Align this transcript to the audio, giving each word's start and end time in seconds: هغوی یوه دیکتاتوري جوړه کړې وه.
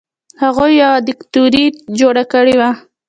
هغوی 0.43 0.71
یوه 0.81 0.97
دیکتاتوري 1.07 1.65
جوړه 1.99 2.23
کړې 2.33 2.55
وه. 2.59 2.71